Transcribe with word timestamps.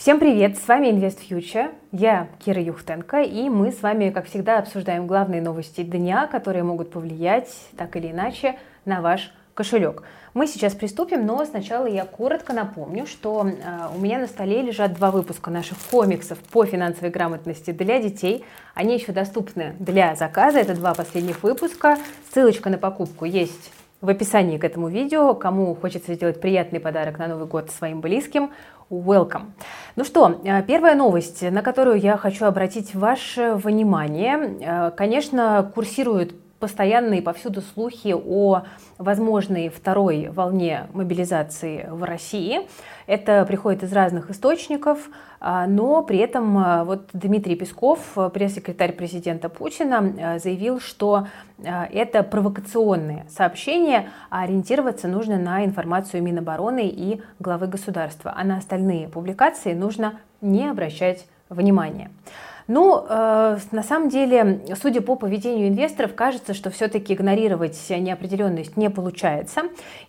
Всем 0.00 0.18
привет, 0.18 0.56
с 0.56 0.66
вами 0.66 0.86
Invest 0.86 1.18
Future, 1.28 1.74
я 1.92 2.28
Кира 2.42 2.62
Юхтенко, 2.62 3.20
и 3.20 3.50
мы 3.50 3.70
с 3.70 3.82
вами, 3.82 4.08
как 4.08 4.24
всегда, 4.24 4.58
обсуждаем 4.58 5.06
главные 5.06 5.42
новости 5.42 5.82
дня, 5.82 6.26
которые 6.26 6.62
могут 6.64 6.90
повлиять 6.90 7.50
так 7.76 7.94
или 7.96 8.10
иначе 8.10 8.58
на 8.86 9.02
ваш 9.02 9.30
кошелек. 9.52 10.02
Мы 10.32 10.46
сейчас 10.46 10.72
приступим, 10.72 11.26
но 11.26 11.44
сначала 11.44 11.84
я 11.84 12.06
коротко 12.06 12.54
напомню, 12.54 13.06
что 13.06 13.46
э, 13.46 13.94
у 13.94 14.00
меня 14.00 14.20
на 14.20 14.26
столе 14.26 14.62
лежат 14.62 14.94
два 14.94 15.10
выпуска 15.10 15.50
наших 15.50 15.76
комиксов 15.90 16.38
по 16.50 16.64
финансовой 16.64 17.10
грамотности 17.10 17.70
для 17.70 18.00
детей. 18.00 18.46
Они 18.74 18.94
еще 18.94 19.12
доступны 19.12 19.76
для 19.78 20.16
заказа, 20.16 20.60
это 20.60 20.74
два 20.74 20.94
последних 20.94 21.42
выпуска. 21.42 21.98
Ссылочка 22.32 22.70
на 22.70 22.78
покупку 22.78 23.26
есть 23.26 23.70
в 24.00 24.08
описании 24.08 24.56
к 24.56 24.64
этому 24.64 24.88
видео. 24.88 25.34
Кому 25.34 25.74
хочется 25.74 26.14
сделать 26.14 26.40
приятный 26.40 26.80
подарок 26.80 27.18
на 27.18 27.28
Новый 27.28 27.46
год 27.46 27.70
своим 27.70 28.00
близким, 28.00 28.50
welcome. 28.88 29.52
Ну 30.00 30.04
что, 30.06 30.40
э, 30.44 30.62
первая 30.62 30.94
новость, 30.94 31.42
на 31.42 31.60
которую 31.60 32.00
я 32.00 32.16
хочу 32.16 32.46
обратить 32.46 32.94
ваше 32.94 33.52
внимание. 33.52 34.56
Э, 34.58 34.90
конечно, 34.96 35.70
курсируют 35.74 36.32
постоянные 36.60 37.22
повсюду 37.22 37.62
слухи 37.62 38.14
о 38.14 38.62
возможной 38.98 39.70
второй 39.70 40.28
волне 40.28 40.86
мобилизации 40.92 41.88
в 41.90 42.04
России. 42.04 42.68
Это 43.06 43.44
приходит 43.46 43.82
из 43.82 43.92
разных 43.92 44.30
источников, 44.30 45.08
а, 45.40 45.66
но 45.66 46.02
при 46.02 46.18
этом 46.18 46.58
а, 46.58 46.84
вот 46.84 47.08
Дмитрий 47.14 47.56
Песков, 47.56 48.16
пресс-секретарь 48.32 48.92
президента 48.92 49.48
Путина, 49.48 49.98
а, 49.98 50.38
заявил, 50.38 50.78
что 50.80 51.26
это 51.62 52.22
провокационные 52.22 53.26
сообщения, 53.28 54.08
а 54.30 54.44
ориентироваться 54.44 55.08
нужно 55.08 55.38
на 55.38 55.62
информацию 55.64 56.22
Минобороны 56.22 56.88
и 56.88 57.20
главы 57.38 57.66
государства, 57.66 58.32
а 58.34 58.44
на 58.44 58.56
остальные 58.56 59.08
публикации 59.08 59.74
нужно 59.74 60.20
не 60.40 60.68
обращать 60.68 61.26
внимания. 61.50 62.10
Ну, 62.72 63.04
э, 63.08 63.58
на 63.72 63.82
самом 63.82 64.10
деле, 64.10 64.60
судя 64.80 65.00
по 65.00 65.16
поведению 65.16 65.66
инвесторов, 65.66 66.14
кажется, 66.14 66.54
что 66.54 66.70
все-таки 66.70 67.14
игнорировать 67.14 67.76
неопределенность 67.90 68.76
не 68.76 68.88
получается. 68.90 69.62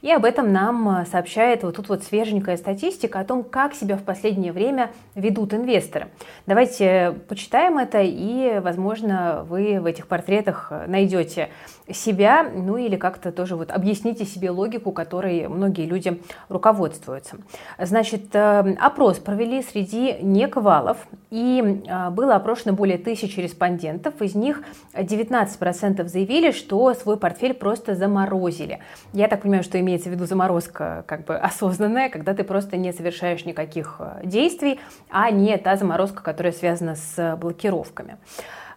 И 0.04 0.12
об 0.12 0.26
этом 0.26 0.54
нам 0.54 1.04
сообщает 1.10 1.64
вот 1.64 1.78
тут 1.78 1.90
вот 1.90 2.04
свеженькая 2.04 2.58
статистика 2.58 3.20
о 3.20 3.24
том, 3.26 3.44
как 3.44 3.74
себя 3.74 3.98
в 3.98 4.04
последнее 4.04 4.52
время 4.52 4.92
ведут 5.16 5.56
инвесторы. 5.56 6.10
Давайте 6.46 7.16
почитаем 7.28 7.80
это, 7.80 8.00
и, 8.04 8.60
возможно, 8.60 9.44
вы 9.50 9.80
в 9.80 9.88
этих 9.88 10.06
портретах 10.06 10.72
найдете 10.86 11.50
себя, 11.92 12.44
ну 12.44 12.78
или 12.78 12.96
как-то 12.96 13.32
тоже 13.32 13.56
вот 13.56 13.72
объясните 13.72 14.24
себе 14.24 14.52
логику, 14.52 14.92
которой 14.92 15.48
многие 15.48 15.88
люди 15.88 16.22
руководствуются. 16.48 17.38
Значит, 17.80 18.36
э, 18.36 18.76
опрос 18.80 19.18
провели 19.18 19.64
среди 19.64 20.18
нековалов, 20.22 20.98
и 21.32 21.82
э, 21.88 22.10
было 22.12 22.36
опрошено 22.52 22.76
более 22.76 22.98
тысячи 22.98 23.40
респондентов, 23.40 24.22
из 24.22 24.36
них 24.36 24.62
19% 24.94 26.08
заявили, 26.08 26.52
что 26.52 26.94
свой 26.94 27.18
портфель 27.18 27.54
просто 27.54 27.96
заморозили. 27.96 28.80
Я 29.14 29.28
так 29.28 29.44
понимаю, 29.44 29.64
что 29.64 29.80
имеется 29.80 30.10
в 30.10 30.12
виду 30.12 30.26
заморозка 30.26 31.06
как 31.08 31.26
бы 31.26 31.38
осознанная, 31.38 32.10
когда 32.10 32.34
ты 32.34 32.44
просто 32.44 32.76
не 32.76 32.92
совершаешь 32.92 33.46
никаких 33.46 33.98
э, 34.00 34.22
действий, 34.26 34.80
а 35.10 35.32
не 35.32 35.58
та 35.58 35.78
заморозка, 35.78 36.22
которая 36.22 36.52
связана 36.52 36.96
с 36.96 37.38
блокировками. 37.40 38.18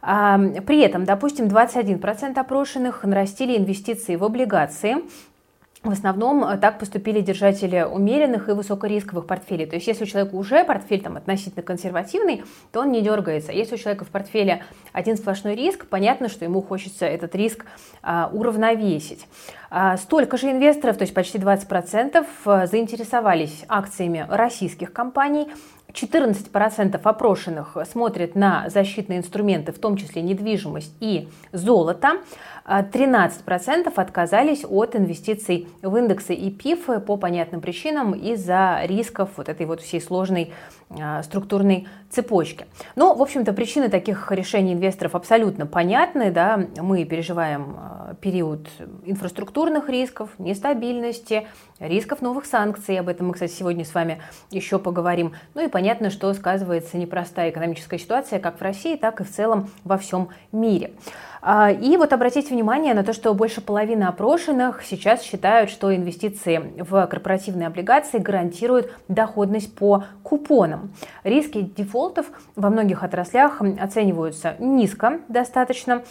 При 0.00 0.80
этом, 0.80 1.04
допустим, 1.04 1.46
21% 1.46 2.38
опрошенных 2.38 3.04
нарастили 3.04 3.56
инвестиции 3.56 4.16
в 4.16 4.24
облигации, 4.24 4.96
в 5.84 5.90
основном 5.90 6.42
э, 6.44 6.56
так 6.56 6.78
поступили 6.78 7.20
держатели 7.20 7.82
умеренных 7.82 8.48
и 8.48 8.52
высокорисковых 8.52 9.26
портфелей. 9.26 9.66
То 9.66 9.76
есть 9.76 9.86
если 9.86 10.04
у 10.04 10.06
человека 10.06 10.34
уже 10.34 10.64
портфель 10.64 11.02
там, 11.02 11.16
относительно 11.16 11.62
консервативный, 11.62 12.42
то 12.72 12.80
он 12.80 12.90
не 12.90 13.02
дергается. 13.02 13.52
Если 13.52 13.74
у 13.74 13.78
человека 13.78 14.04
в 14.04 14.08
портфеле 14.08 14.64
один 14.92 15.16
сплошной 15.16 15.54
риск, 15.54 15.86
понятно, 15.86 16.28
что 16.28 16.44
ему 16.44 16.62
хочется 16.62 17.04
этот 17.04 17.34
риск 17.34 17.66
а, 18.02 18.30
уравновесить. 18.32 19.26
А, 19.70 19.96
столько 19.98 20.36
же 20.36 20.50
инвесторов, 20.50 20.96
то 20.96 21.02
есть 21.02 21.12
почти 21.12 21.38
20%, 21.38 22.26
э, 22.46 22.66
заинтересовались 22.66 23.64
акциями 23.68 24.26
российских 24.28 24.92
компаний. 24.92 25.48
14% 25.92 27.00
опрошенных 27.02 27.76
смотрят 27.90 28.34
на 28.34 28.68
защитные 28.68 29.18
инструменты, 29.18 29.72
в 29.72 29.78
том 29.78 29.96
числе 29.96 30.22
недвижимость 30.22 30.92
и 31.00 31.28
золото. 31.52 32.18
13% 32.66 33.92
отказались 33.94 34.64
от 34.66 34.96
инвестиций 34.96 35.68
в 35.82 35.96
индексы 35.96 36.34
и 36.34 36.50
ПИФ 36.50 37.04
по 37.04 37.16
понятным 37.16 37.60
причинам 37.60 38.12
из-за 38.14 38.80
рисков 38.84 39.30
вот 39.36 39.48
этой 39.48 39.66
вот 39.66 39.82
всей 39.82 40.00
сложной 40.00 40.52
а, 40.90 41.22
структурной 41.22 41.88
цепочки. 42.10 42.66
Но, 42.94 43.14
в 43.14 43.22
общем-то, 43.22 43.52
причины 43.52 43.88
таких 43.88 44.30
решений 44.30 44.74
инвесторов 44.74 45.14
абсолютно 45.14 45.66
понятны. 45.66 46.30
Да? 46.30 46.60
Мы 46.76 47.04
переживаем 47.04 47.76
а, 47.76 48.14
период 48.20 48.68
инфраструктурных 49.04 49.88
рисков, 49.88 50.30
нестабильности, 50.38 51.46
рисков 51.80 52.22
новых 52.22 52.46
санкций. 52.46 52.98
Об 52.98 53.08
этом 53.08 53.28
мы, 53.28 53.34
кстати, 53.34 53.52
сегодня 53.52 53.84
с 53.84 53.94
вами 53.94 54.22
еще 54.50 54.78
поговорим. 54.78 55.34
Ну 55.54 55.64
и 55.64 55.68
понятно, 55.68 56.10
что 56.10 56.32
сказывается 56.32 56.96
непростая 56.96 57.50
экономическая 57.50 57.98
ситуация 57.98 58.38
как 58.38 58.58
в 58.58 58.62
России, 58.62 58.96
так 58.96 59.20
и 59.20 59.24
в 59.24 59.30
целом 59.30 59.70
во 59.84 59.98
всем 59.98 60.28
мире. 60.52 60.92
А, 61.46 61.70
и 61.70 61.98
вот 61.98 62.14
обратите 62.14 62.54
внимание 62.54 62.94
на 62.94 63.04
то, 63.04 63.12
что 63.12 63.34
больше 63.34 63.60
половины 63.60 64.04
опрошенных 64.04 64.82
сейчас 64.82 65.20
считают, 65.20 65.68
что 65.68 65.94
инвестиции 65.94 66.72
в 66.78 67.06
корпоративные 67.06 67.66
облигации 67.66 68.16
гарантируют 68.16 68.90
доходность 69.08 69.74
по 69.76 70.04
купонам. 70.22 70.94
Риски 71.22 71.60
дефолтов 71.60 72.24
во 72.56 72.70
многих 72.70 73.02
отраслях 73.02 73.60
оцениваются 73.60 74.56
низко 74.58 75.20
достаточно, 75.28 76.02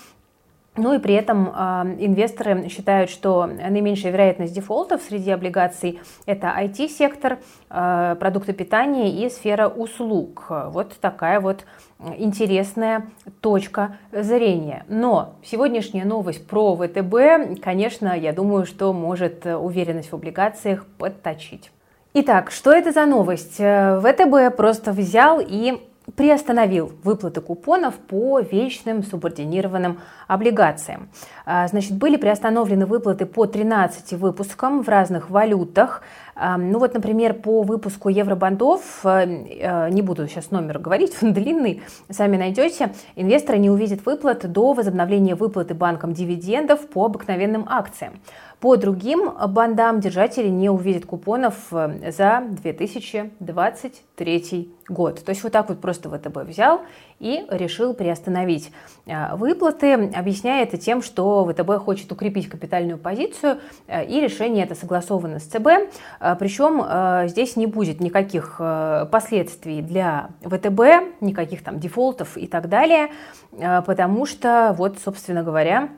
ну 0.75 0.93
и 0.93 0.99
при 0.99 1.13
этом 1.13 1.49
э, 1.49 1.95
инвесторы 1.99 2.67
считают, 2.69 3.09
что 3.09 3.45
наименьшая 3.45 4.11
вероятность 4.11 4.53
дефолтов 4.53 5.01
среди 5.01 5.29
облигаций 5.29 5.99
это 6.25 6.47
IT-сектор, 6.47 7.39
э, 7.69 8.15
продукты 8.19 8.53
питания 8.53 9.11
и 9.11 9.29
сфера 9.29 9.67
услуг. 9.67 10.47
Вот 10.49 10.93
такая 10.99 11.39
вот 11.39 11.65
интересная 12.17 13.07
точка 13.39 13.97
зрения. 14.11 14.83
Но 14.87 15.35
сегодняшняя 15.43 16.05
новость 16.05 16.47
про 16.47 16.75
ВТБ, 16.75 17.61
конечно, 17.61 18.17
я 18.17 18.33
думаю, 18.33 18.65
что 18.65 18.93
может 18.93 19.45
уверенность 19.45 20.11
в 20.11 20.15
облигациях 20.15 20.85
подточить. 20.97 21.71
Итак, 22.15 22.51
что 22.51 22.71
это 22.71 22.91
за 22.91 23.05
новость? 23.05 23.55
ВТБ 23.55 24.55
просто 24.55 24.91
взял 24.91 25.39
и 25.39 25.81
приостановил 26.15 26.91
выплаты 27.03 27.41
купонов 27.41 27.95
по 27.95 28.39
вечным 28.39 29.03
субординированным 29.03 29.99
облигациям. 30.27 31.09
А, 31.45 31.67
значит, 31.67 31.97
были 31.97 32.17
приостановлены 32.17 32.85
выплаты 32.85 33.25
по 33.25 33.45
13 33.45 34.13
выпускам 34.13 34.83
в 34.83 34.89
разных 34.89 35.29
валютах. 35.29 36.01
А, 36.35 36.57
ну 36.57 36.79
вот, 36.79 36.93
например, 36.93 37.33
по 37.35 37.61
выпуску 37.61 38.09
евробандов, 38.09 38.81
э, 39.03 39.25
э, 39.25 39.89
не 39.91 40.01
буду 40.01 40.27
сейчас 40.27 40.51
номер 40.51 40.79
говорить, 40.79 41.15
он 41.21 41.33
длинный, 41.33 41.83
сами 42.09 42.37
найдете, 42.37 42.93
инвесторы 43.15 43.59
не 43.59 43.69
увидят 43.69 44.05
выплат 44.05 44.51
до 44.51 44.73
возобновления 44.73 45.35
выплаты 45.35 45.73
банкам 45.73 46.13
дивидендов 46.13 46.87
по 46.87 47.05
обыкновенным 47.05 47.65
акциям. 47.69 48.13
По 48.63 48.77
другим 48.77 49.29
бандам 49.49 49.99
держатели 49.99 50.47
не 50.47 50.69
увидят 50.69 51.05
купонов 51.05 51.55
э, 51.73 52.13
за 52.13 52.43
2023 52.47 54.71
год. 54.87 55.21
То 55.21 55.31
есть 55.31 55.43
вот 55.43 55.51
так 55.51 55.67
вот 55.67 55.81
просто 55.81 56.09
ВТБ 56.09 56.47
взял 56.47 56.79
и 57.19 57.45
решил 57.49 57.93
приостановить 57.93 58.71
э, 59.05 59.35
выплаты, 59.35 60.09
объясняя 60.15 60.63
это 60.63 60.77
тем, 60.77 61.01
что 61.01 61.45
ВТБ 61.45 61.83
хочет 61.83 62.09
укрепить 62.13 62.47
капитальную 62.47 62.97
позицию, 62.97 63.57
э, 63.87 64.05
и 64.05 64.21
решение 64.21 64.63
это 64.63 64.75
согласовано 64.75 65.39
с 65.39 65.43
ЦБ. 65.43 65.67
Причем 66.39 67.27
здесь 67.27 67.57
не 67.57 67.67
будет 67.67 67.99
никаких 67.99 68.61
последствий 69.11 69.81
для 69.81 70.29
ВТБ, 70.41 71.19
никаких 71.19 71.65
там 71.65 71.79
дефолтов 71.79 72.37
и 72.37 72.47
так 72.47 72.69
далее, 72.69 73.09
потому 73.51 74.25
что, 74.25 74.73
вот, 74.77 74.99
собственно 75.03 75.43
говоря, 75.43 75.89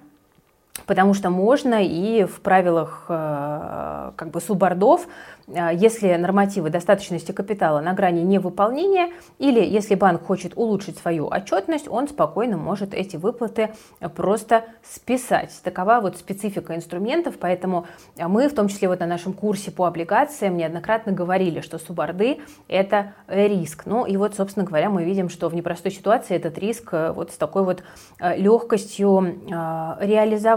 потому 0.85 1.13
что 1.13 1.29
можно 1.29 1.83
и 1.83 2.25
в 2.25 2.41
правилах 2.41 3.05
э, 3.09 4.11
как 4.15 4.29
бы 4.31 4.41
субордов 4.41 5.07
а, 5.53 5.71
если 5.71 6.13
нормативы 6.15 6.69
достаточности 6.69 7.31
капитала 7.31 7.79
на 7.79 7.93
грани 7.93 8.21
невыполнения 8.21 9.11
или 9.37 9.63
если 9.63 9.95
банк 9.95 10.23
хочет 10.23 10.53
улучшить 10.55 10.97
свою 10.97 11.27
отчетность, 11.27 11.87
он 11.87 12.07
спокойно 12.07 12.57
может 12.57 12.93
эти 12.93 13.17
выплаты 13.17 13.73
просто 14.15 14.65
списать. 14.83 15.51
Такова 15.63 15.99
вот 16.01 16.17
специфика 16.17 16.75
инструментов, 16.75 17.35
поэтому 17.39 17.85
мы, 18.17 18.47
в 18.49 18.55
том 18.55 18.67
числе 18.67 18.87
вот 18.87 18.99
на 18.99 19.05
нашем 19.05 19.33
курсе 19.33 19.71
по 19.71 19.85
облигациям, 19.85 20.57
неоднократно 20.57 21.11
говорили, 21.11 21.61
что 21.61 21.77
суборды– 21.77 22.39
это 22.67 23.13
риск. 23.27 23.83
Ну 23.85 24.05
и 24.05 24.17
вот, 24.17 24.35
собственно 24.35 24.65
говоря, 24.65 24.89
мы 24.89 25.03
видим, 25.03 25.29
что 25.29 25.49
в 25.49 25.55
непростой 25.55 25.91
ситуации 25.91 26.35
этот 26.35 26.57
риск 26.57 26.89
э, 26.93 27.11
вот 27.11 27.31
с 27.31 27.37
такой 27.37 27.63
вот 27.63 27.83
э, 28.19 28.37
легкостью 28.37 29.37
э, 29.51 30.05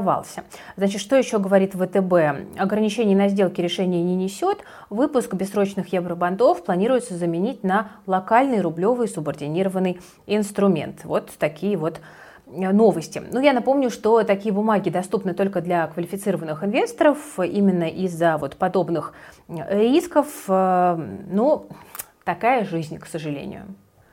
оставался. 0.09 0.45
Значит, 0.77 1.01
что 1.01 1.17
еще 1.17 1.39
говорит 1.39 1.75
ВТБ? 1.75 2.59
Ограничений 2.59 3.15
на 3.15 3.29
сделки 3.29 3.61
решения 3.61 4.03
не 4.03 4.15
несет. 4.15 4.59
Выпуск 4.91 5.35
бессрочных 5.35 5.93
евробандов 5.93 6.65
планируется 6.65 7.15
заменить 7.15 7.63
на 7.63 7.93
локальный 8.07 8.61
рублевый 8.61 9.09
субординированный 9.09 10.01
инструмент. 10.27 11.05
Вот 11.05 11.31
такие 11.39 11.77
вот 11.77 12.01
Э, 12.51 12.73
новости. 12.73 13.23
Ну, 13.31 13.41
я 13.41 13.53
напомню, 13.53 13.91
что 13.91 14.23
такие 14.23 14.53
бумаги 14.53 14.91
доступны 14.91 15.35
только 15.35 15.61
для 15.61 15.87
квалифицированных 15.87 16.65
инвесторов, 16.65 17.19
именно 17.39 17.89
из-за 17.89 18.39
вот 18.39 18.57
подобных 18.57 19.13
э, 19.49 19.91
рисков. 19.91 20.27
Э, 20.49 20.97
ну, 21.31 21.67
такая 22.25 22.65
жизнь, 22.65 22.99
к 22.99 23.07
сожалению. 23.07 23.67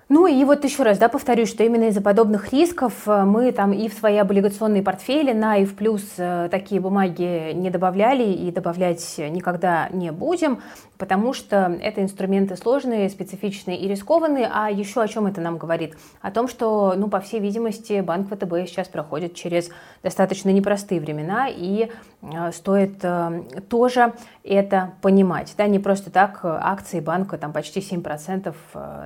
Ну 0.07 0.28
и 0.28 0.44
вот 0.44 0.63
еще 0.63 0.84
раз, 0.84 1.00
да, 1.00 1.10
повторюсь, 1.10 1.50
что 1.50 1.63
именно 1.63 1.86
из-за 1.86 2.00
подобных 2.00 2.54
рисков 2.54 3.07
э, 3.07 3.24
мы 3.24 3.52
там 3.52 3.74
и 3.74 3.90
в 3.90 3.94
свои 3.94 4.18
облигационные 4.18 4.84
портфели 4.84 5.34
на 5.34 5.57
и 5.57 5.66
в 5.66 5.75
плюс 5.75 6.04
э, 6.18 6.48
такие 6.52 6.80
бумаги 6.80 7.54
не 7.54 7.72
добавляли 7.72 8.24
и 8.24 8.52
добавлять 8.52 9.16
никогда 9.18 9.90
не 9.90 10.12
будем, 10.12 10.62
потому 11.00 11.34
что 11.34 11.75
это 11.81 12.04
инструменты 12.04 12.56
сложные, 12.56 13.10
специфичные 13.10 13.80
и 13.80 13.88
рискованные. 13.88 14.48
А 14.54 14.69
еще 14.69 15.02
о 15.02 15.07
чем 15.07 15.25
это 15.25 15.42
нам 15.42 15.57
говорит? 15.57 15.96
О 16.22 16.30
том, 16.30 16.48
что, 16.48 16.94
ну, 16.96 17.08
по 17.08 17.19
всей 17.19 17.40
видимости, 17.40 18.01
банк 18.01 18.28
ВТБ 18.28 18.68
сейчас 18.68 18.88
проходит 18.88 19.34
через 19.34 19.72
достаточно 20.04 20.51
непростые 20.51 21.01
времена 21.01 21.48
и 21.50 21.90
э, 22.22 22.51
стоит 22.51 23.04
тоже 23.69 24.13
это 24.44 24.92
понимать. 25.01 25.56
Да, 25.58 25.66
не 25.66 25.80
просто 25.80 26.12
так 26.12 26.42
акции 26.44 27.00
банка 27.00 27.40
там 27.40 27.51
почти 27.51 27.80
7% 27.80 28.54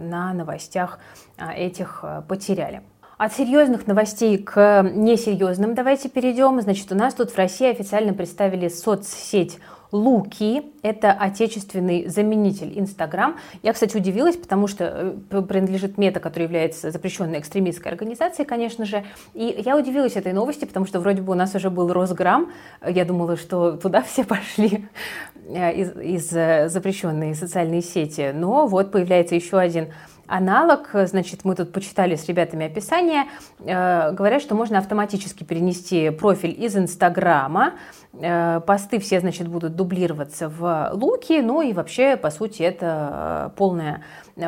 на 0.01 0.33
новостях 0.33 0.88
новостях 0.89 0.99
а, 1.37 1.53
этих 1.53 1.99
а, 2.03 2.21
потеряли. 2.21 2.81
От 3.17 3.33
серьезных 3.33 3.85
новостей 3.85 4.37
к 4.37 4.81
несерьезным 4.93 5.75
давайте 5.75 6.09
перейдем. 6.09 6.61
Значит, 6.61 6.91
у 6.91 6.95
нас 6.95 7.13
тут 7.13 7.31
в 7.31 7.37
России 7.37 7.69
официально 7.69 8.13
представили 8.13 8.69
соцсеть 8.69 9.59
Луки– 9.91 10.71
это 10.83 11.11
отечественный 11.11 12.07
заменитель 12.07 12.77
Инстаграм. 12.79 13.37
Я, 13.63 13.73
кстати, 13.73 13.97
удивилась, 13.97 14.35
потому 14.35 14.67
что 14.67 15.15
э, 15.31 15.41
принадлежит 15.41 15.97
Мета, 15.97 16.19
которая 16.19 16.47
является 16.47 16.91
запрещенной 16.91 17.39
экстремистской 17.39 17.91
организацией, 17.91 18.45
конечно 18.45 18.85
же. 18.85 19.03
И 19.33 19.61
я 19.65 19.75
удивилась 19.75 20.15
этой 20.15 20.31
новости, 20.31 20.65
потому 20.65 20.85
что 20.85 20.99
вроде 20.99 21.23
бы 21.23 21.31
у 21.31 21.35
нас 21.35 21.55
уже 21.55 21.71
был 21.71 21.91
Росграм. 21.91 22.51
Я 22.87 23.03
думала, 23.03 23.35
что 23.35 23.77
туда 23.77 24.03
все 24.03 24.23
пошли 24.23 24.87
э, 25.47 25.73
из, 25.73 25.97
из 25.97 26.33
э, 26.33 26.69
запрещенной 26.69 27.33
социальной 27.33 27.81
сети. 27.81 28.31
Но 28.31 28.67
вот 28.67 28.91
появляется 28.91 29.33
еще 29.33 29.57
один 29.57 29.87
аналог, 30.29 30.89
значит, 30.93 31.43
мы 31.43 31.55
тут 31.55 31.73
почитали 31.73 32.15
с 32.15 32.27
ребятами 32.27 32.67
описание, 32.67 33.25
э, 33.59 34.11
говорят, 34.11 34.41
что 34.41 34.55
можно 34.55 34.77
автоматически 34.77 35.43
перенести 35.43 36.11
профиль 36.11 36.55
из 36.57 36.77
Инстаграма, 36.77 37.73
э, 38.13 38.61
посты 38.65 38.99
все, 38.99 39.19
значит, 39.19 39.47
будут 39.47 39.75
дублироваться 39.75 40.47
в 40.47 40.91
Луки, 40.93 41.41
ну 41.41 41.61
и 41.61 41.73
вообще, 41.73 42.15
по 42.15 42.29
сути, 42.29 42.61
это 42.61 43.49
э, 43.51 43.57
полная 43.57 44.03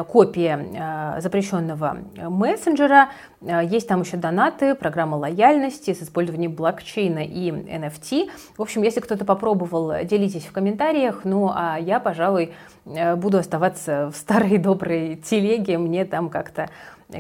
копия 0.08 1.18
запрещенного 1.20 1.98
мессенджера. 2.18 3.10
Есть 3.42 3.88
там 3.88 4.02
еще 4.02 4.18
донаты, 4.18 4.76
программа 4.76 5.16
лояльности 5.16 5.94
с 5.94 6.04
использованием 6.04 6.54
блокчейна 6.54 7.26
и 7.26 7.52
NFT. 7.52 8.30
В 8.58 8.62
общем, 8.62 8.84
если 8.84 9.00
кто-то 9.00 9.26
попробовал, 9.26 10.04
делитесь 10.04 10.46
в 10.46 10.52
комментариях. 10.52 11.22
Ну, 11.24 11.52
а 11.54 11.78
я, 11.78 12.00
пожалуй, 12.00 12.54
буду 12.86 13.38
оставаться 13.38 14.12
в 14.12 14.18
старой 14.18 14.58
доброй 14.58 15.16
телеге. 15.16 15.78
Мне 15.78 16.06
там 16.06 16.30
как-то 16.30 16.70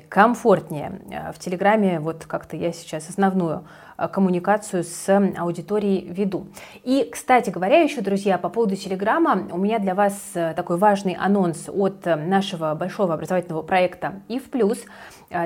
комфортнее. 0.07 1.01
В 1.35 1.39
Телеграме 1.39 1.99
вот 1.99 2.25
как-то 2.25 2.55
я 2.55 2.71
сейчас 2.71 3.09
основную 3.09 3.63
Э, 3.90 3.90
коммуникацию 4.07 4.83
с 4.83 5.31
аудиторией 5.37 6.07
веду. 6.07 6.47
И, 6.83 7.07
кстати 7.11 7.49
говоря, 7.49 7.81
еще, 7.81 8.01
друзья, 8.01 8.37
по 8.37 8.49
поводу 8.49 8.75
Телеграма, 8.75 9.47
у 9.51 9.57
меня 9.57 9.79
для 9.79 9.95
вас 9.95 10.13
э, 10.33 10.53
такой 10.55 10.77
важный 10.77 11.13
анонс 11.13 11.69
от 11.69 12.07
э, 12.07 12.15
нашего 12.15 12.73
большого 12.75 13.13
образовательного 13.13 13.61
проекта 13.61 14.21
«И 14.27 14.39
в 14.39 14.49
плюс». 14.49 14.79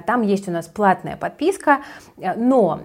Там 0.07 0.23
есть 0.23 0.47
у 0.47 0.51
нас 0.51 0.65
платная 0.65 1.15
подписка, 1.15 1.81
но 2.17 2.79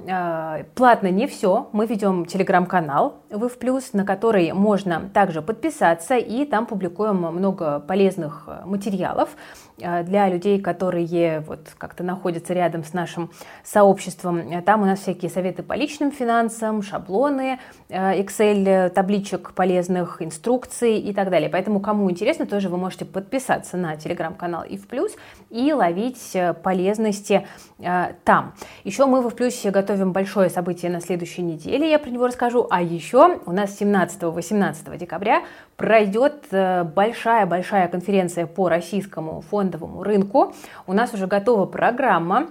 платно 0.75 1.07
не 1.07 1.27
все. 1.27 1.71
Мы 1.73 1.87
ведем 1.87 2.27
телеграм-канал 2.27 3.23
«Вы 3.31 3.49
в 3.49 3.59
плюс», 3.59 3.95
на 3.95 4.05
который 4.05 4.53
можно 4.53 5.09
также 5.15 5.41
подписаться, 5.41 6.17
и 6.17 6.45
там 6.45 6.67
публикуем 6.67 7.17
много 7.17 7.81
полезных 7.81 8.47
материалов 8.67 9.31
для 9.79 10.29
людей, 10.29 10.61
которые 10.61 11.41
вот 11.41 11.71
как-то 11.79 12.05
находятся 12.05 12.53
рядом 12.53 12.85
с 12.85 12.93
нашим 12.93 13.31
сообществом. 13.65 14.63
Там 14.63 14.83
у 14.83 14.85
нас 14.85 14.99
всякие 14.99 15.31
советы 15.31 15.60
советы 15.61 15.63
по 15.63 15.75
личным 15.75 16.11
финансам, 16.11 16.83
шаблоны, 16.83 17.59
э, 17.89 18.21
Excel 18.21 18.91
табличек 18.91 19.53
полезных, 19.55 20.23
инструкций 20.23 20.99
и 20.99 21.13
так 21.13 21.31
далее. 21.31 21.49
Поэтому, 21.49 21.81
кому 21.81 22.11
интересно, 22.11 22.47
тоже 22.47 22.69
вы 22.69 22.77
можете 22.77 23.05
подписаться 23.05 23.77
на 23.77 23.97
телеграм-канал 23.97 24.65
и 24.65 24.77
в 24.77 24.87
плюс 24.87 25.13
и 25.51 25.73
ловить 25.73 26.35
э, 26.35 26.55
полезности 26.55 27.47
э, 27.79 28.13
там. 28.25 28.53
Еще 28.85 29.07
мы 29.07 29.21
в 29.21 29.35
плюсе 29.35 29.71
готовим 29.71 30.13
большое 30.13 30.51
событие 30.51 30.91
на 30.91 31.01
следующей 31.01 31.43
неделе, 31.43 31.91
я 31.91 31.99
про 31.99 32.11
него 32.11 32.27
расскажу. 32.27 32.67
А 32.71 32.83
еще 32.83 33.39
у 33.47 33.53
нас 33.53 33.81
17-18 33.81 34.97
декабря 34.99 35.43
пройдет 35.77 36.45
большая-большая 36.51 37.89
конференция 37.89 38.47
по 38.47 38.69
российскому 38.69 39.41
фондовому 39.41 40.03
рынку. 40.03 40.53
У 40.87 40.93
нас 40.93 41.15
уже 41.15 41.27
готова 41.27 41.67
программа. 41.67 42.49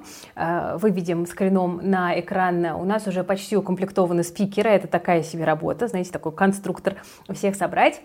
Выведем 0.82 1.28
скрином 1.28 1.80
на 1.84 2.20
экран. 2.20 2.66
У 2.66 2.86
нас 2.86 2.99
уже 3.08 3.24
почти 3.24 3.58
укомплектованы 3.58 4.24
спикеры, 4.24 4.70
это 4.70 4.88
такая 4.88 5.24
себе 5.24 5.44
работа, 5.44 5.88
знаете, 5.88 6.12
такой 6.12 6.32
конструктор 6.32 6.98
всех 7.34 7.56
собрать 7.56 8.02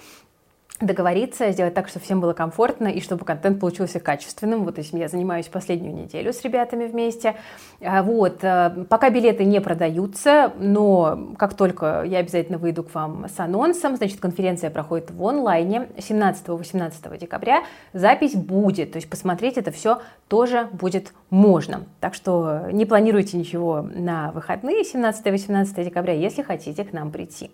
договориться, 0.81 1.53
сделать 1.53 1.73
так, 1.73 1.89
чтобы 1.89 2.05
всем 2.05 2.21
было 2.21 2.33
комфортно 2.33 2.89
и 2.89 3.01
чтобы 3.01 3.25
контент 3.25 3.61
получился 3.61 4.01
качественным. 4.01 4.65
Вот 4.65 4.79
этим 4.79 4.99
я 4.99 5.07
занимаюсь 5.07 5.47
последнюю 5.47 5.95
неделю 5.95 6.33
с 6.33 6.43
ребятами 6.43 6.87
вместе. 6.87 7.37
А, 7.81 8.03
вот. 8.03 8.43
Э, 8.43 8.85
пока 8.89 9.11
билеты 9.11 9.45
не 9.45 9.61
продаются, 9.61 10.53
но 10.59 11.35
как 11.39 11.55
только 11.55 12.03
я 12.05 12.19
обязательно 12.19 12.59
выйду 12.59 12.83
к 12.83 12.93
вам 12.93 13.27
с 13.29 13.39
анонсом, 13.39 13.95
значит, 13.97 14.19
конференция 14.19 14.69
проходит 14.69 15.13
в 15.13 15.25
онлайне 15.25 15.89
17-18 15.97 17.19
декабря. 17.19 17.63
Запись 17.93 18.35
будет, 18.35 18.93
то 18.93 18.97
есть 18.97 19.09
посмотреть 19.09 19.57
это 19.57 19.71
все 19.71 20.03
тоже 20.27 20.69
будет 20.73 21.13
можно. 21.31 21.85
Так 22.01 22.15
что 22.15 22.63
не 22.73 22.85
планируйте 22.85 23.37
ничего 23.37 23.87
на 23.95 24.33
выходные 24.33 24.83
17-18 24.83 25.85
декабря, 25.85 26.15
если 26.15 26.43
хотите 26.43 26.85
к 26.85 26.93
нам 26.93 27.13
прийти. 27.13 27.53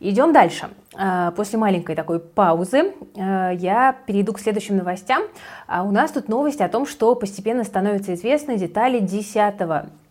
Идем 0.00 0.32
дальше. 0.32 0.70
А, 0.96 1.30
после 1.32 1.58
маленькой 1.58 1.94
такой 1.94 2.20
паузы 2.20 2.94
а, 3.16 3.50
я 3.50 3.94
перейду 4.06 4.32
к 4.32 4.40
следующим 4.40 4.78
новостям. 4.78 5.22
А 5.66 5.82
у 5.82 5.90
нас 5.90 6.10
тут 6.10 6.28
новость 6.28 6.62
о 6.62 6.68
том, 6.68 6.86
что 6.86 7.14
постепенно 7.14 7.64
становятся 7.64 8.14
известны 8.14 8.56
детали 8.56 8.98
10 8.98 9.60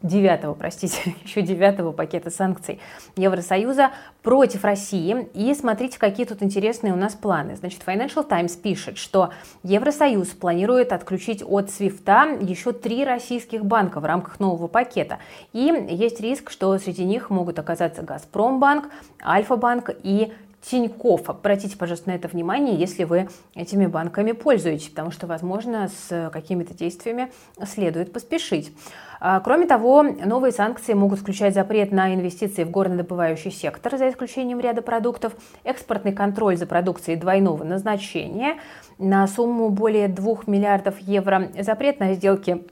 девятого, 0.01 0.53
простите, 0.53 1.15
еще 1.23 1.41
девятого 1.41 1.91
пакета 1.91 2.29
санкций 2.29 2.79
Евросоюза 3.15 3.91
против 4.23 4.63
России. 4.63 5.29
И 5.33 5.53
смотрите, 5.53 5.99
какие 5.99 6.25
тут 6.25 6.41
интересные 6.41 6.93
у 6.93 6.95
нас 6.95 7.13
планы. 7.15 7.55
Значит, 7.55 7.81
Financial 7.85 8.27
Times 8.27 8.55
пишет, 8.55 8.97
что 8.97 9.31
Евросоюз 9.63 10.29
планирует 10.29 10.93
отключить 10.93 11.43
от 11.45 11.69
Свифта 11.69 12.37
еще 12.41 12.71
три 12.71 13.03
российских 13.03 13.65
банка 13.65 13.99
в 13.99 14.05
рамках 14.05 14.39
нового 14.39 14.67
пакета. 14.67 15.19
И 15.53 15.87
есть 15.89 16.21
риск, 16.21 16.49
что 16.51 16.77
среди 16.77 17.03
них 17.03 17.29
могут 17.29 17.59
оказаться 17.59 18.01
Газпромбанк, 18.01 18.89
Альфа-банк 19.23 19.89
и 20.03 20.31
Тиньков. 20.61 21.29
Обратите, 21.29 21.77
пожалуйста, 21.77 22.09
на 22.09 22.15
это 22.15 22.27
внимание, 22.27 22.75
если 22.75 23.03
вы 23.03 23.29
этими 23.55 23.85
банками 23.85 24.33
пользуетесь, 24.33 24.89
потому 24.89 25.11
что, 25.11 25.27
возможно, 25.27 25.89
с 25.89 26.29
какими-то 26.31 26.73
действиями 26.73 27.31
следует 27.65 28.11
поспешить. 28.11 28.73
А, 29.21 29.39
кроме 29.41 29.65
того, 29.65 30.03
новые 30.03 30.51
санкции 30.51 30.93
могут 30.93 31.19
включать 31.19 31.53
запрет 31.53 31.91
на 31.91 32.13
инвестиции 32.13 32.63
в 32.63 32.71
горнодобывающий 32.71 33.51
сектор, 33.51 33.97
за 33.97 34.09
исключением 34.09 34.59
ряда 34.59 34.81
продуктов, 34.81 35.33
экспортный 35.63 36.13
контроль 36.13 36.57
за 36.57 36.65
продукцией 36.65 37.19
двойного 37.19 37.63
назначения 37.63 38.59
на 38.97 39.27
сумму 39.27 39.69
более 39.69 40.07
2 40.07 40.39
миллиардов 40.47 40.99
евро, 40.99 41.51
запрет 41.59 41.99
на 41.99 42.13
сделки 42.13 42.65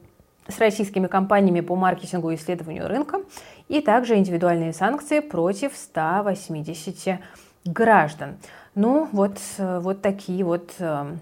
с 0.48 0.60
российскими 0.60 1.08
компаниями 1.08 1.60
по 1.60 1.76
маркетингу 1.76 2.32
и 2.32 2.36
исследованию 2.36 2.88
рынка 2.88 3.22
и 3.68 3.82
также 3.82 4.16
индивидуальные 4.16 4.72
санкции 4.72 5.20
против 5.20 5.74
180 5.76 7.20
граждан. 7.68 8.38
Ну, 8.76 9.10
вот, 9.12 9.40
вот 9.58 10.02
такие 10.02 10.44
вот 10.44 10.74
э, 10.80 11.16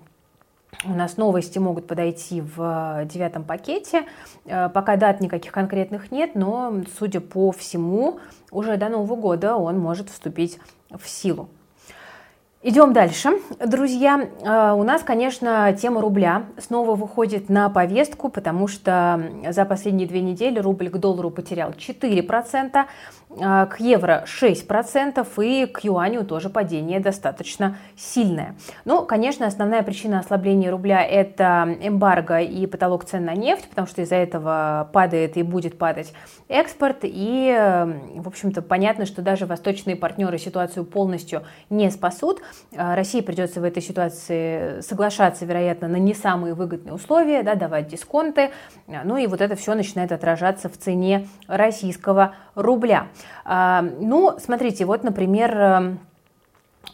у 0.84 0.94
нас 0.94 1.18
новости 1.18 1.58
могут 1.58 1.88
подойти 1.88 2.42
в 2.42 3.06
девятом 3.06 3.44
пакете. 3.44 4.04
Э, 4.46 4.70
пока 4.70 4.96
дат 4.98 5.22
никаких 5.22 5.52
конкретных 5.52 6.12
нет, 6.12 6.36
но, 6.36 6.84
судя 6.98 7.22
по 7.22 7.52
всему, 7.52 8.20
уже 8.52 8.78
до 8.78 8.90
Нового 8.90 9.16
года 9.16 9.56
он 9.56 9.80
может 9.80 10.10
вступить 10.10 10.60
в 10.90 11.08
силу. 11.08 11.50
Идем 12.68 12.94
дальше. 12.94 13.30
Друзья, 13.64 14.20
э, 14.20 14.74
у 14.76 14.82
нас, 14.82 15.04
конечно, 15.04 15.72
тема 15.80 16.02
рубля 16.02 16.46
снова 16.58 16.96
выходит 16.96 17.48
на 17.48 17.70
повестку, 17.70 18.30
потому 18.30 18.68
что 18.68 19.22
за 19.48 19.66
последние 19.66 20.08
две 20.08 20.22
недели 20.22 20.58
рубль 20.58 20.90
к 20.90 20.98
доллару 20.98 21.30
потерял 21.30 21.74
4%, 21.74 22.88
э, 23.30 23.66
к 23.68 23.80
евро 23.80 24.24
6% 24.26 25.28
и 25.38 25.68
к 25.68 25.84
юаню 25.84 26.26
тоже 26.26 26.50
падение 26.50 27.00
достаточно 27.00 27.78
сильное. 27.96 28.56
Ну, 28.84 29.06
конечно, 29.06 29.46
основная 29.46 29.84
причина 29.84 30.18
ослабления 30.18 30.72
рубля– 30.72 31.06
это 31.08 31.78
эмбарго 31.80 32.40
и 32.40 32.66
потолок 32.66 33.06
цен 33.06 33.26
на 33.26 33.36
нефть, 33.36 33.70
потому 33.70 33.86
что 33.86 34.02
из-за 34.02 34.16
этого 34.16 34.90
падает 34.92 35.38
и 35.38 35.44
будет 35.44 35.78
падать 35.78 36.14
экспорт. 36.48 37.02
И, 37.04 37.56
э, 37.56 37.86
в 38.16 38.28
общем-то, 38.28 38.64
понятно, 38.64 39.06
что 39.06 39.22
даже 39.22 39.46
восточные 39.46 39.96
партнеры 39.96 40.40
ситуацию 40.40 40.84
полностью 40.84 41.44
не 41.70 41.92
спасут. 41.92 42.42
А, 42.76 42.96
России 42.96 43.22
придется 43.22 43.62
в 43.62 43.64
этой 43.64 43.82
ситуации 43.82 44.82
соглашаться, 44.82 45.46
вероятно, 45.46 45.88
на 45.88 45.98
не 45.98 46.14
самые 46.14 46.54
выгодные 46.54 46.94
условия, 46.94 47.44
да, 47.44 47.56
давать 47.56 47.88
дисконты, 47.88 48.52
а, 48.88 49.02
ну 49.04 49.18
и 49.18 49.28
вот 49.28 49.42
это 49.42 49.56
все 49.56 49.74
начинает 49.76 50.12
отражаться 50.12 50.70
в 50.70 50.78
цене 50.78 51.28
российского 51.48 52.36
рубля. 52.56 53.08
А, 53.44 53.82
ну, 53.82 54.38
смотрите, 54.40 54.86
вот, 54.86 55.04
например, 55.04 55.98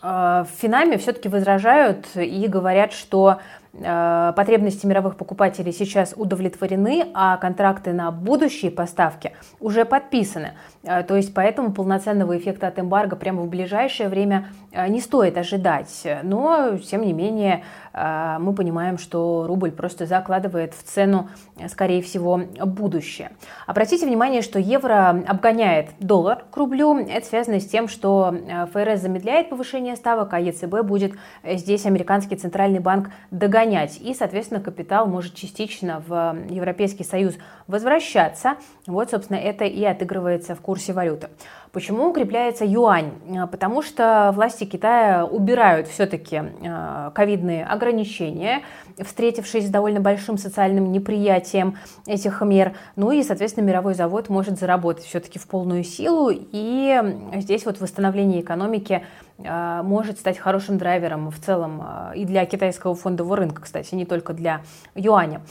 в 0.01 0.48
Финаме 0.58 0.98
все-таки 0.98 1.30
возражают 1.30 2.08
и 2.15 2.48
говорят, 2.48 2.94
что 2.94 3.39
потребности 3.74 4.86
мировых 4.86 5.16
покупателей 5.16 5.72
сейчас 5.72 6.13
удовлетворены, 6.16 7.08
а 7.13 7.38
контракты 7.38 7.94
на 7.94 8.12
будущие 8.12 8.70
поставки 8.70 9.32
уже 9.60 9.86
подписаны. 9.86 10.54
То 10.84 11.16
есть 11.16 11.34
поэтому 11.34 11.72
полноценного 11.72 12.38
эффекта 12.38 12.68
от 12.68 12.80
эмбарго 12.80 13.16
прямо 13.16 13.44
в 13.44 13.48
ближайшее 13.48 14.10
время 14.10 14.48
Э, 14.72 14.88
не 14.88 15.01
стоит 15.01 15.38
ожидать. 15.38 16.08
Но, 16.24 16.78
тем 16.78 17.01
не 17.01 17.13
менее, 17.13 17.63
э, 17.94 18.38
мы 18.40 18.54
понимаем, 18.54 18.98
что 18.98 19.46
рубль 19.48 19.72
просто 19.72 20.06
закладывает 20.06 20.74
в 20.74 20.84
цену, 20.84 21.30
э, 21.58 21.68
скорее 21.68 22.01
всего, 22.01 22.42
будущее. 22.66 23.32
Обратите 23.68 24.06
внимание, 24.06 24.42
что 24.42 24.60
евро 24.60 25.24
обгоняет 25.28 25.90
доллар 26.00 26.46
к 26.50 26.58
рублю. 26.58 26.98
Это 26.98 27.25
связано 27.25 27.60
с 27.60 27.68
тем, 27.68 27.88
что 27.88 28.34
ФРС 28.74 29.01
замедляет 29.01 29.50
повышение 29.50 29.96
ставок, 29.96 30.34
а 30.34 30.40
ЕЦБ 30.40 30.82
будет 30.84 31.13
здесь 31.44 31.86
американский 31.86 32.36
центральный 32.36 32.80
банк 32.80 33.10
догонять. 33.30 33.61
И, 34.01 34.13
соответственно, 34.13 34.62
капитал 34.62 35.08
может 35.08 35.36
частично 35.36 36.03
в 36.08 36.38
Европейский 36.50 37.03
Союз 37.03 37.36
возвращаться. 37.68 38.56
Вот, 38.88 39.12
собственно, 39.12 39.38
это 39.38 39.65
и 39.65 39.84
отыгрывается 39.84 40.56
в 40.56 40.62
курсе 40.62 40.94
валюты. 40.94 41.30
Почему 41.72 42.10
укрепляется 42.10 42.65
юань? 42.65 43.13
Э, 43.27 43.48
потому 43.48 43.82
что 43.82 44.32
власти 44.36 44.65
Китая 44.65 45.25
убирают 45.25 45.88
все-таки 45.88 46.41
э, 46.62 47.12
ковидные 47.15 47.65
ограничения, 47.65 48.63
встретившись 48.98 49.68
с 49.68 49.70
довольно 49.70 50.01
большим 50.01 50.38
социальным 50.38 50.91
неприятием 50.91 51.77
этих 52.08 52.41
мер. 52.41 52.74
Ну 52.98 53.12
и, 53.12 53.24
соответственно, 53.24 53.65
мировой 53.65 53.94
завод 53.94 54.27
может 54.27 54.60
заработать 54.60 55.06
все-таки 55.06 55.39
в 55.39 55.48
полную 55.48 55.86
силу. 55.86 56.30
И 56.32 57.01
здесь 57.36 57.65
вот 57.65 57.80
восстановление 57.80 58.41
экономики 58.41 59.06
может 59.43 60.19
стать 60.19 60.38
хорошим 60.38 60.77
драйвером 60.77 61.31
в 61.31 61.39
целом 61.39 61.83
и 62.15 62.25
для 62.25 62.45
китайского 62.45 62.95
фондового 62.95 63.38
рынка, 63.38 63.62
кстати, 63.62 63.95
не 63.95 64.05
только 64.05 64.33
для 64.33 64.62
юаня. 64.95 65.41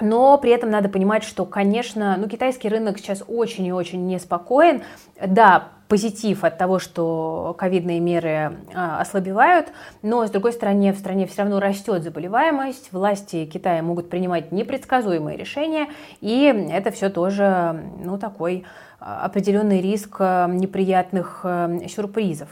Но 0.00 0.38
при 0.38 0.50
этом 0.50 0.70
надо 0.70 0.88
понимать, 0.88 1.24
что, 1.24 1.44
конечно, 1.44 2.16
ну, 2.16 2.28
китайский 2.28 2.68
рынок 2.68 2.98
сейчас 2.98 3.22
очень 3.26 3.66
и 3.66 3.72
очень 3.72 4.06
неспокоен. 4.06 4.82
Да, 5.24 5.68
позитив 5.88 6.44
от 6.44 6.56
того, 6.56 6.78
что 6.78 7.54
ковидные 7.58 7.98
меры 7.98 8.58
а, 8.74 9.00
ослабевают, 9.00 9.72
но, 10.02 10.24
с 10.24 10.30
другой 10.30 10.52
стороны, 10.52 10.92
в 10.92 10.98
стране 10.98 11.26
все 11.26 11.42
равно 11.42 11.58
растет 11.58 12.04
заболеваемость, 12.04 12.92
власти 12.92 13.44
Китая 13.44 13.82
могут 13.82 14.08
принимать 14.08 14.52
непредсказуемые 14.52 15.36
решения, 15.36 15.88
и 16.20 16.44
это 16.70 16.92
все 16.92 17.10
тоже, 17.10 17.82
ну, 18.02 18.18
такой 18.18 18.64
а, 19.00 19.24
определенный 19.24 19.80
риск 19.80 20.16
а, 20.20 20.46
неприятных 20.46 21.44
сюрпризов. 21.88 22.48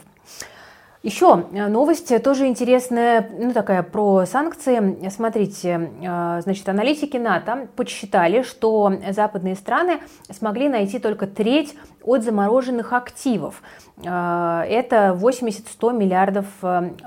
Еще 1.01 1.45
э, 1.53 1.67
новость 1.67 2.11
тоже 2.21 2.47
интересная, 2.47 3.29
ну 3.39 3.53
такая 3.53 3.83
про 3.83 4.25
санкции. 4.25 5.07
Смотрите, 5.09 5.91
э, 6.01 6.41
значит, 6.41 6.67
аналитики 6.67 7.15
НАТО 7.15 7.69
подсчитали, 7.77 8.41
что 8.41 8.91
западные 9.09 9.55
страны 9.55 10.01
смогли 10.29 10.67
найти 10.67 10.99
только 10.99 11.25
треть 11.25 11.73
от 12.03 12.25
замороженных 12.25 12.91
активов. 12.91 13.61
Э, 14.03 14.63
это 14.67 15.17
80-100 15.17 15.93
миллиардов 15.93 16.47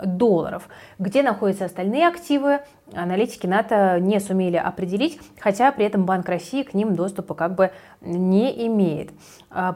долларов. 0.02 0.68
Где 0.98 1.22
находятся 1.22 1.66
остальные 1.66 2.08
активы, 2.08 2.60
аналитики 2.94 3.46
НАТО 3.46 3.98
не 4.00 4.20
сумели 4.20 4.56
определить, 4.56 5.20
хотя 5.38 5.70
при 5.70 5.84
этом 5.84 6.06
Банк 6.06 6.26
России 6.30 6.62
к 6.62 6.72
ним 6.72 6.94
доступа 6.94 7.34
как 7.34 7.54
бы 7.54 7.72
не 8.00 8.66
имеет. 8.68 9.10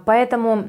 Поэтому 0.07 0.69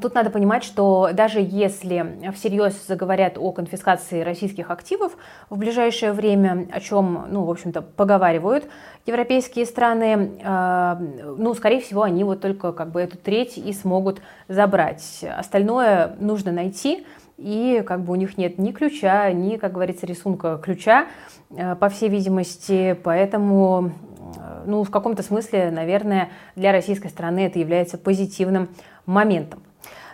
Тут 0.00 0.14
надо 0.14 0.30
понимать, 0.30 0.62
что 0.62 1.10
даже 1.12 1.40
если 1.40 2.30
всерьез 2.32 2.86
заговорят 2.86 3.36
о 3.36 3.50
конфискации 3.50 4.20
российских 4.20 4.70
активов 4.70 5.16
в 5.48 5.58
ближайшее 5.58 6.12
время, 6.12 6.68
о 6.70 6.78
чем, 6.78 7.26
ну, 7.28 7.44
в 7.44 7.50
общем-то, 7.50 7.82
поговаривают 7.82 8.68
европейские 9.04 9.66
страны, 9.66 10.38
э, 10.40 10.96
ну, 11.36 11.54
скорее 11.54 11.80
всего, 11.80 12.02
они 12.02 12.22
вот 12.22 12.40
только 12.40 12.72
как 12.72 12.92
бы 12.92 13.00
эту 13.00 13.18
треть 13.18 13.58
и 13.58 13.72
смогут 13.72 14.22
забрать. 14.46 15.24
Остальное 15.36 16.14
нужно 16.20 16.52
найти, 16.52 17.04
и 17.36 17.82
как 17.84 18.02
бы 18.04 18.12
у 18.12 18.16
них 18.16 18.38
нет 18.38 18.58
ни 18.58 18.70
ключа, 18.70 19.32
ни, 19.32 19.56
как 19.56 19.72
говорится, 19.72 20.06
рисунка 20.06 20.60
ключа, 20.62 21.06
э, 21.50 21.74
по 21.74 21.88
всей 21.88 22.08
видимости, 22.08 22.96
поэтому 23.02 23.90
э, 24.36 24.62
ну, 24.66 24.84
в 24.84 24.90
каком-то 24.92 25.24
смысле, 25.24 25.72
наверное, 25.72 26.28
для 26.54 26.70
российской 26.70 27.08
страны 27.08 27.46
это 27.46 27.58
является 27.58 27.98
позитивным 27.98 28.68
моментом. 29.04 29.64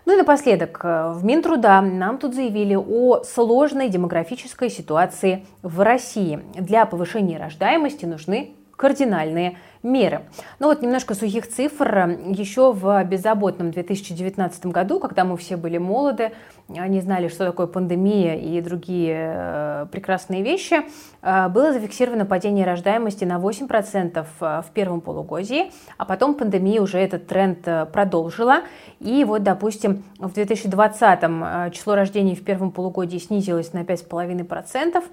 Ну 0.06 0.14
и 0.14 0.16
напоследок, 0.16 0.80
э, 0.84 1.12
в 1.14 1.24
Минтруда 1.24 1.80
нам 1.80 2.18
тут 2.18 2.32
заявили 2.32 2.76
о 2.76 3.24
сложной 3.24 3.88
демографической 3.88 4.70
ситуации 4.70 5.44
в 5.62 5.80
России. 5.80 6.38
Для 6.54 6.86
повышения 6.86 7.38
рождаемости 7.38 8.04
нужны 8.04 8.54
кардинальные 8.76 9.56
меры. 9.82 10.22
Ну 10.58 10.66
вот 10.66 10.82
немножко 10.82 11.14
сухих 11.14 11.48
цифр. 11.48 12.18
Еще 12.26 12.72
в 12.72 13.04
беззаботном 13.04 13.70
2019 13.70 14.66
году, 14.66 15.00
когда 15.00 15.24
мы 15.24 15.36
все 15.36 15.56
были 15.56 15.78
молоды, 15.78 16.32
не 16.68 17.00
знали, 17.00 17.28
что 17.28 17.46
такое 17.46 17.68
пандемия 17.68 18.34
и 18.34 18.60
другие 18.60 19.16
э, 19.16 19.86
прекрасные 19.92 20.42
вещи, 20.42 20.82
э, 21.22 21.48
было 21.48 21.72
зафиксировано 21.72 22.26
падение 22.26 22.66
рождаемости 22.66 23.24
на 23.24 23.38
8% 23.38 24.26
в 24.40 24.66
первом 24.74 25.00
полугодии, 25.00 25.70
а 25.96 26.04
потом 26.04 26.34
пандемия 26.34 26.82
уже 26.82 26.98
этот 26.98 27.28
тренд 27.28 27.60
э, 27.66 27.86
продолжила. 27.86 28.62
И 28.98 29.22
вот, 29.24 29.44
допустим, 29.44 30.02
в 30.18 30.32
2020 30.32 31.72
число 31.72 31.94
рождений 31.94 32.34
в 32.34 32.44
первом 32.44 32.72
полугодии 32.72 33.18
снизилось 33.18 33.72
на 33.72 33.84
5,5%, 33.84 35.04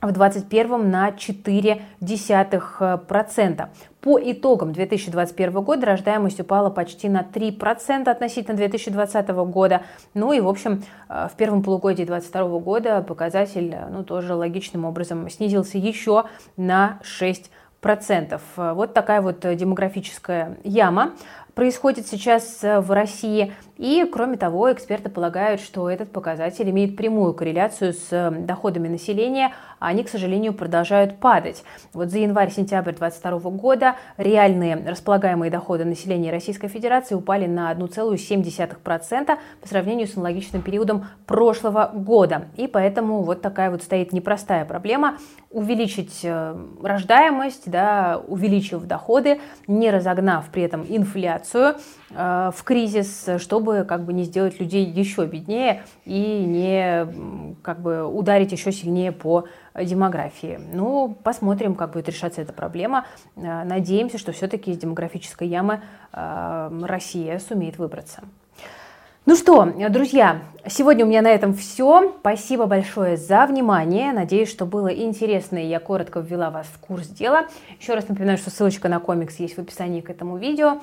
в 0.00 0.12
2021 0.12 0.90
на 0.90 1.10
0,4%. 1.10 3.68
По 4.00 4.18
итогам 4.18 4.72
2021 4.72 5.52
года 5.60 5.86
рождаемость 5.86 6.40
упала 6.40 6.70
почти 6.70 7.10
на 7.10 7.22
3% 7.22 8.08
относительно 8.08 8.56
2020 8.56 9.28
года. 9.28 9.82
Ну 10.14 10.32
и, 10.32 10.40
в 10.40 10.48
общем, 10.48 10.82
э, 11.08 11.28
в 11.30 11.36
первом 11.36 11.62
полугодии 11.62 12.04
2022 12.04 12.58
года 12.60 13.02
показатель 13.02 13.76
ну, 13.90 14.02
тоже 14.02 14.34
логичным 14.34 14.86
образом 14.86 15.28
снизился 15.28 15.76
еще 15.76 16.24
на 16.56 16.98
6%. 17.02 18.40
Вот 18.74 18.94
такая 18.94 19.20
вот 19.20 19.40
демографическая 19.40 20.56
яма 20.64 21.12
происходит 21.54 22.06
сейчас 22.06 22.60
в 22.62 22.90
России. 22.92 23.52
И, 23.80 24.04
кроме 24.12 24.36
того, 24.36 24.70
эксперты 24.70 25.08
полагают, 25.08 25.62
что 25.62 25.88
этот 25.88 26.12
показатель 26.12 26.68
имеет 26.68 26.98
прямую 26.98 27.32
корреляцию 27.32 27.94
с 27.94 28.08
э, 28.10 28.30
доходами 28.30 28.88
населения, 28.88 29.54
а 29.78 29.86
они, 29.86 30.04
к 30.04 30.10
сожалению, 30.10 30.52
продолжают 30.52 31.18
падать. 31.18 31.64
Вот 31.94 32.10
за 32.10 32.18
январь-сентябрь 32.18 32.92
2022 32.92 33.50
года 33.52 33.96
реальные 34.18 34.84
располагаемые 34.86 35.50
доходы 35.50 35.86
населения 35.86 36.30
Российской 36.30 36.68
Федерации 36.68 37.14
упали 37.14 37.46
на 37.46 37.72
1,7% 37.72 39.38
по 39.62 39.66
сравнению 39.66 40.08
с 40.08 40.14
аналогичным 40.14 40.60
периодом 40.60 41.06
прошлого 41.24 41.90
года. 41.94 42.48
И 42.58 42.66
поэтому 42.66 43.22
вот 43.22 43.40
такая 43.40 43.70
вот 43.70 43.82
стоит 43.82 44.12
непростая 44.12 44.66
проблема 44.66 45.16
увеличить 45.50 46.20
э, 46.22 46.54
рождаемость, 46.82 47.70
да, 47.70 48.20
увеличив 48.28 48.82
доходы, 48.82 49.40
не 49.66 49.90
разогнав 49.90 50.50
при 50.50 50.64
этом 50.64 50.84
инфляцию 50.86 51.39
э, 52.10 52.50
в 52.54 52.62
кризис, 52.64 53.28
чтобы 53.38 53.84
как 53.84 54.04
бы 54.04 54.12
не 54.12 54.24
сделать 54.24 54.60
людей 54.60 54.84
еще 54.84 55.26
беднее 55.26 55.82
и 56.04 56.44
не 56.44 57.06
как 57.62 57.80
бы 57.80 58.04
ударить 58.06 58.52
еще 58.52 58.72
сильнее 58.72 59.12
по 59.12 59.46
демографии. 59.74 60.60
Ну, 60.72 61.16
посмотрим, 61.22 61.74
как 61.74 61.92
будет 61.92 62.08
решаться 62.08 62.40
эта 62.40 62.52
проблема. 62.52 63.06
Э, 63.36 63.64
надеемся, 63.64 64.18
что 64.18 64.32
все-таки 64.32 64.72
из 64.72 64.78
демографической 64.78 65.48
ямы 65.48 65.80
Россия 66.12 67.38
сумеет 67.38 67.78
выбраться. 67.78 68.22
Ну 69.26 69.36
что, 69.36 69.64
друзья, 69.90 70.40
сегодня 70.66 71.04
у 71.04 71.08
меня 71.08 71.20
на 71.20 71.28
этом 71.28 71.54
все. 71.54 72.16
Спасибо 72.20 72.64
большое 72.64 73.18
за 73.18 73.46
внимание. 73.46 74.12
Надеюсь, 74.12 74.50
что 74.50 74.64
было 74.64 74.88
интересно, 74.88 75.58
и 75.58 75.68
я 75.68 75.78
коротко 75.78 76.20
ввела 76.20 76.50
вас 76.50 76.66
в 76.66 76.78
курс 76.78 77.06
дела. 77.06 77.46
Еще 77.78 77.94
раз 77.94 78.08
напоминаю, 78.08 78.38
что 78.38 78.50
ссылочка 78.50 78.88
на 78.88 78.98
комикс 78.98 79.38
есть 79.38 79.56
в 79.56 79.60
описании 79.60 80.00
к 80.00 80.08
этому 80.08 80.38
видео. 80.38 80.80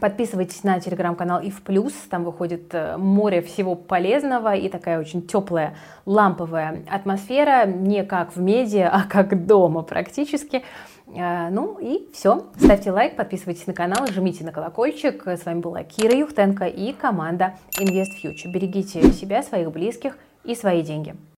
Подписывайтесь 0.00 0.62
на 0.62 0.78
телеграм-канал 0.80 1.40
ИФ 1.42 1.62
Плюс, 1.62 1.92
там 2.08 2.24
выходит 2.24 2.72
э, 2.72 2.96
море 2.96 3.42
всего 3.42 3.74
полезного 3.74 4.54
и 4.54 4.68
такая 4.68 5.00
очень 5.00 5.26
теплая 5.26 5.76
ламповая 6.06 6.84
атмосфера, 6.88 7.66
не 7.66 8.04
как 8.04 8.36
в 8.36 8.40
медиа, 8.40 8.90
а 8.92 9.04
как 9.08 9.46
дома 9.46 9.82
практически. 9.82 10.62
Э, 11.08 11.48
ну 11.50 11.78
и 11.80 12.08
все. 12.12 12.46
Ставьте 12.56 12.92
лайк, 12.92 13.16
подписывайтесь 13.16 13.66
на 13.66 13.72
канал, 13.72 14.06
жмите 14.06 14.44
на 14.44 14.52
колокольчик. 14.52 15.26
С 15.26 15.44
вами 15.44 15.60
была 15.60 15.82
Кира 15.82 16.14
Юхтенко 16.14 16.66
и 16.66 16.92
команда 16.92 17.54
Invest 17.80 18.12
Future. 18.22 18.52
Берегите 18.52 19.10
себя, 19.12 19.42
своих 19.42 19.72
близких 19.72 20.16
и 20.44 20.54
свои 20.54 20.82
деньги. 20.82 21.16